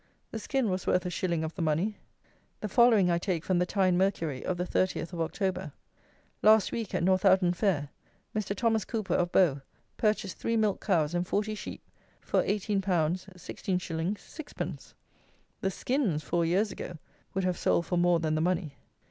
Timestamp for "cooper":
8.83-9.13